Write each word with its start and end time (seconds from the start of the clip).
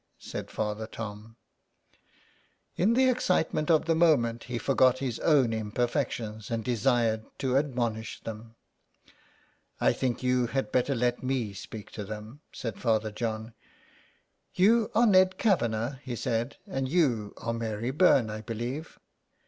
said 0.17 0.49
Father 0.49 0.87
Tom. 0.87 1.35
64 2.75 2.75
SOME 2.75 2.75
PARISHIONERS. 2.75 2.87
In 2.87 2.93
the 3.05 3.11
excitement 3.11 3.69
of 3.69 3.85
the 3.85 3.93
moment 3.93 4.43
he 4.45 4.57
forgot 4.57 4.97
his 4.97 5.19
own 5.19 5.53
imperfections 5.53 6.49
and 6.49 6.63
desired 6.65 7.23
to 7.37 7.55
admonish 7.55 8.19
them.'' 8.21 8.55
I 9.79 9.93
think 9.93 10.23
you 10.23 10.47
had 10.47 10.71
better 10.71 10.95
let 10.95 11.21
me 11.21 11.53
speak 11.53 11.91
to 11.91 12.03
them/* 12.03 12.39
said 12.51 12.79
Father 12.79 13.11
John. 13.11 13.53
*' 14.05 14.53
You 14.65 14.89
are 14.95 15.05
Ned 15.05 15.37
Kavanagh," 15.37 15.99
he 16.01 16.15
said," 16.15 16.57
and 16.65 16.89
you 16.89 17.35
are 17.37 17.53
Mary 17.53 17.91
Byrne, 17.91 18.31
I 18.31 18.41
believe. 18.41 18.97